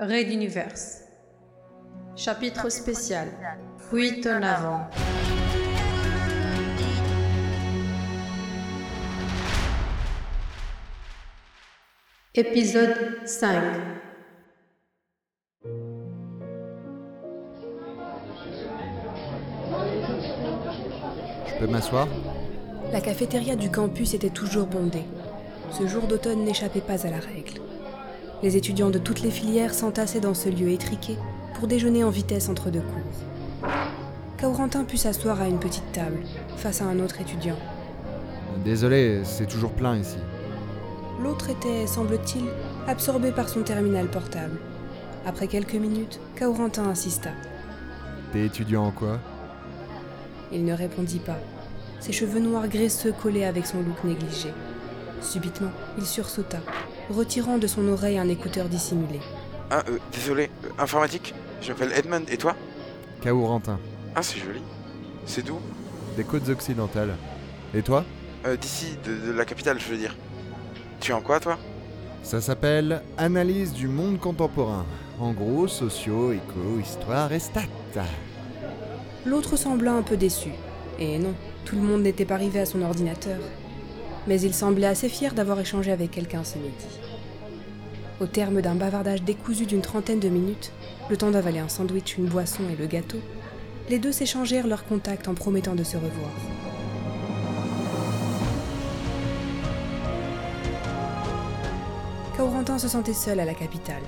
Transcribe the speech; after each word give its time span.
Raid 0.00 0.28
d'univers. 0.28 0.76
Chapitre 2.14 2.68
spécial. 2.68 3.26
Fuite 3.90 4.28
en 4.28 4.42
avant. 4.42 4.88
Épisode 12.32 13.26
5. 13.26 13.60
Je 21.44 21.58
peux 21.58 21.66
m'asseoir? 21.66 22.06
La 22.92 23.00
cafétéria 23.00 23.56
du 23.56 23.68
campus 23.68 24.14
était 24.14 24.30
toujours 24.30 24.68
bondée. 24.68 25.06
Ce 25.72 25.88
jour 25.88 26.06
d'automne 26.06 26.44
n'échappait 26.44 26.80
pas 26.80 27.04
à 27.04 27.10
la 27.10 27.18
règle. 27.18 27.60
Les 28.40 28.56
étudiants 28.56 28.90
de 28.90 28.98
toutes 28.98 29.22
les 29.22 29.32
filières 29.32 29.74
s'entassaient 29.74 30.20
dans 30.20 30.34
ce 30.34 30.48
lieu 30.48 30.70
étriqué 30.70 31.16
pour 31.54 31.66
déjeuner 31.66 32.04
en 32.04 32.10
vitesse 32.10 32.48
entre 32.48 32.70
deux 32.70 32.82
cours. 32.82 33.68
Kaurentin 34.38 34.84
put 34.84 34.96
s'asseoir 34.96 35.40
à 35.40 35.48
une 35.48 35.58
petite 35.58 35.90
table, 35.90 36.20
face 36.56 36.80
à 36.80 36.84
un 36.84 37.00
autre 37.00 37.20
étudiant. 37.20 37.56
Désolé, 38.64 39.22
c'est 39.24 39.48
toujours 39.48 39.72
plein 39.72 39.96
ici. 39.96 40.18
L'autre 41.20 41.50
était, 41.50 41.88
semble-t-il, 41.88 42.44
absorbé 42.86 43.32
par 43.32 43.48
son 43.48 43.62
terminal 43.62 44.06
portable. 44.06 44.60
Après 45.26 45.48
quelques 45.48 45.74
minutes, 45.74 46.20
Kaurentin 46.36 46.84
insista. 46.84 47.30
T'es 48.32 48.46
étudiant 48.46 48.84
en 48.84 48.92
quoi? 48.92 49.18
Il 50.52 50.64
ne 50.64 50.74
répondit 50.74 51.18
pas. 51.18 51.38
Ses 51.98 52.12
cheveux 52.12 52.38
noirs 52.38 52.68
graisseux 52.68 53.12
collaient 53.20 53.44
avec 53.46 53.66
son 53.66 53.78
look 53.78 54.04
négligé. 54.04 54.50
Subitement, 55.20 55.72
il 55.98 56.06
sursauta, 56.06 56.58
retirant 57.10 57.58
de 57.58 57.66
son 57.66 57.86
oreille 57.88 58.18
un 58.18 58.28
écouteur 58.28 58.68
dissimulé. 58.68 59.20
Ah, 59.70 59.82
euh, 59.88 59.98
désolé, 60.12 60.50
euh, 60.64 60.68
informatique 60.82 61.34
Je 61.62 61.68
m'appelle 61.72 61.92
Edmund, 61.94 62.24
et 62.30 62.36
toi? 62.36 62.54
Kaurentin, 63.22 63.78
Ah, 64.14 64.22
c'est 64.22 64.38
joli. 64.38 64.60
C'est 65.26 65.44
d'où 65.44 65.58
des 66.16 66.24
côtes 66.24 66.48
occidentales. 66.48 67.14
Et 67.74 67.82
toi? 67.82 68.04
Euh, 68.46 68.56
D'ici, 68.56 68.96
de, 69.04 69.26
de 69.28 69.32
la 69.32 69.44
capitale, 69.44 69.78
je 69.80 69.88
veux 69.88 69.96
dire. 69.98 70.16
Tu 71.00 71.10
es 71.10 71.14
en 71.14 71.20
quoi, 71.20 71.38
toi? 71.40 71.58
Ça 72.22 72.40
s'appelle 72.40 73.02
Analyse 73.16 73.72
du 73.72 73.88
monde 73.88 74.18
contemporain. 74.18 74.84
En 75.20 75.32
gros, 75.32 75.66
sociaux, 75.68 76.32
éco, 76.32 76.78
histoire 76.80 77.32
et 77.32 77.38
stats. 77.40 77.62
L'autre 79.26 79.56
sembla 79.56 79.92
un 79.92 80.02
peu 80.02 80.16
déçu. 80.16 80.50
Et 80.98 81.18
non, 81.18 81.34
tout 81.64 81.76
le 81.76 81.82
monde 81.82 82.02
n'était 82.02 82.24
pas 82.24 82.34
arrivé 82.34 82.60
à 82.60 82.66
son 82.66 82.82
ordinateur. 82.82 83.38
Mais 84.28 84.40
il 84.42 84.52
semblait 84.52 84.86
assez 84.86 85.08
fier 85.08 85.32
d'avoir 85.32 85.58
échangé 85.58 85.90
avec 85.90 86.10
quelqu'un 86.10 86.44
ce 86.44 86.58
midi. 86.58 87.00
Au 88.20 88.26
terme 88.26 88.60
d'un 88.60 88.74
bavardage 88.74 89.22
décousu 89.22 89.64
d'une 89.64 89.80
trentaine 89.80 90.20
de 90.20 90.28
minutes, 90.28 90.70
le 91.08 91.16
temps 91.16 91.30
d'avaler 91.30 91.60
un 91.60 91.68
sandwich, 91.68 92.18
une 92.18 92.26
boisson 92.26 92.62
et 92.70 92.76
le 92.76 92.86
gâteau, 92.86 93.18
les 93.88 93.98
deux 93.98 94.12
s'échangèrent 94.12 94.66
leurs 94.66 94.84
contacts 94.84 95.28
en 95.28 95.34
promettant 95.34 95.74
de 95.74 95.82
se 95.82 95.96
revoir. 95.96 96.30
Kaurentin 102.36 102.78
se 102.78 102.88
sentait 102.88 103.14
seul 103.14 103.40
à 103.40 103.46
la 103.46 103.54
capitale, 103.54 104.02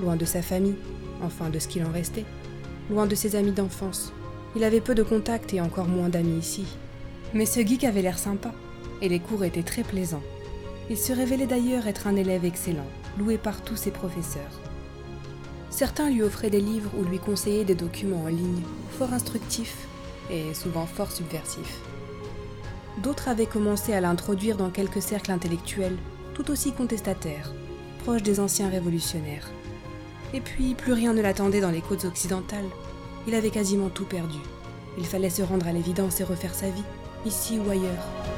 loin 0.00 0.16
de 0.16 0.24
sa 0.24 0.40
famille, 0.40 0.76
enfin 1.22 1.50
de 1.50 1.58
ce 1.58 1.68
qu'il 1.68 1.84
en 1.84 1.92
restait, 1.92 2.24
loin 2.90 3.06
de 3.06 3.14
ses 3.14 3.36
amis 3.36 3.52
d'enfance. 3.52 4.14
Il 4.56 4.64
avait 4.64 4.80
peu 4.80 4.94
de 4.94 5.02
contacts 5.02 5.52
et 5.52 5.60
encore 5.60 5.88
moins 5.88 6.08
d'amis 6.08 6.38
ici. 6.38 6.64
Mais 7.34 7.44
ce 7.44 7.60
geek 7.60 7.84
avait 7.84 8.02
l'air 8.02 8.18
sympa, 8.18 8.52
et 9.02 9.08
les 9.08 9.20
cours 9.20 9.44
étaient 9.44 9.62
très 9.62 9.82
plaisants. 9.82 10.22
Il 10.90 10.96
se 10.96 11.12
révélait 11.12 11.46
d'ailleurs 11.46 11.86
être 11.86 12.06
un 12.06 12.16
élève 12.16 12.44
excellent, 12.44 12.86
loué 13.18 13.38
par 13.38 13.62
tous 13.62 13.76
ses 13.76 13.90
professeurs. 13.90 14.60
Certains 15.70 16.10
lui 16.10 16.22
offraient 16.22 16.50
des 16.50 16.60
livres 16.60 16.90
ou 16.98 17.04
lui 17.04 17.18
conseillaient 17.18 17.64
des 17.64 17.74
documents 17.74 18.24
en 18.24 18.28
ligne, 18.28 18.62
fort 18.98 19.12
instructifs 19.12 19.86
et 20.30 20.54
souvent 20.54 20.86
fort 20.86 21.12
subversifs. 21.12 21.78
D'autres 23.02 23.28
avaient 23.28 23.46
commencé 23.46 23.92
à 23.92 24.00
l'introduire 24.00 24.56
dans 24.56 24.70
quelques 24.70 25.02
cercles 25.02 25.30
intellectuels, 25.30 25.96
tout 26.34 26.50
aussi 26.50 26.72
contestataires, 26.72 27.52
proches 28.02 28.22
des 28.22 28.40
anciens 28.40 28.68
révolutionnaires. 28.68 29.48
Et 30.34 30.40
puis, 30.40 30.74
plus 30.74 30.92
rien 30.92 31.12
ne 31.12 31.22
l'attendait 31.22 31.60
dans 31.60 31.70
les 31.70 31.80
côtes 31.80 32.04
occidentales. 32.04 32.68
Il 33.26 33.34
avait 33.34 33.50
quasiment 33.50 33.88
tout 33.88 34.04
perdu. 34.04 34.38
Il 34.98 35.06
fallait 35.06 35.30
se 35.30 35.42
rendre 35.42 35.66
à 35.66 35.72
l'évidence 35.72 36.20
et 36.20 36.24
refaire 36.24 36.54
sa 36.54 36.70
vie, 36.70 36.84
ici 37.24 37.58
ou 37.58 37.70
ailleurs. 37.70 38.37